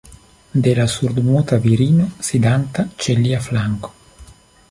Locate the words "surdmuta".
0.93-1.59